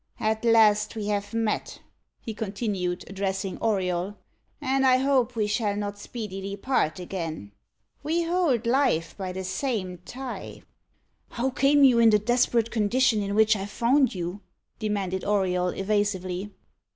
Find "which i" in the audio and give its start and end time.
13.35-13.67